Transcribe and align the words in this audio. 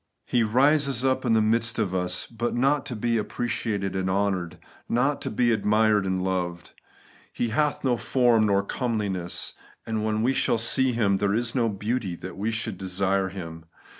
He 0.25 0.41
rises 0.41 1.05
up 1.05 1.25
in 1.25 1.33
the 1.33 1.43
midst 1.43 1.77
of 1.77 1.93
us> 1.93 2.25
but 2.25 2.55
not 2.55 2.87
to 2.87 2.95
be 2.95 3.19
appreciated 3.19 3.95
and 3.95 4.09
honoured; 4.09 4.57
not 4.89 5.21
to 5.21 5.29
be 5.29 5.51
admired 5.51 6.07
or 6.07 6.09
loved. 6.09 6.71
* 7.03 7.07
He 7.31 7.49
hath 7.49 7.83
no 7.83 7.97
form 7.97 8.47
nor 8.47 8.63
comeliness; 8.63 9.53
and 9.85 10.03
when 10.03 10.23
we 10.23 10.33
shall 10.33 10.57
see 10.57 10.91
Him, 10.93 11.17
there 11.17 11.35
is 11.35 11.53
no 11.53 11.69
beauty 11.69 12.15
that 12.15 12.35
we 12.35 12.49
should 12.49 12.79
desire 12.79 13.29
Him.' 13.29 13.65